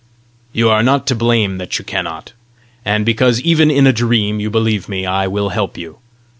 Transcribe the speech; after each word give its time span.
"You 0.51 0.67
are 0.71 0.81
not 0.81 1.05
to 1.05 1.15
blame 1.15 1.59
that 1.59 1.77
you 1.77 1.85
cannot. 1.85 2.33
And 2.83 3.05
because 3.05 3.39
even 3.41 3.69
in 3.69 3.85
a 3.85 3.93
dream 3.93 4.39
you 4.39 4.49
believe 4.49 4.89
me, 4.89 5.05
I 5.05 5.27
will 5.27 5.49
help 5.49 5.77
you. 5.77 5.99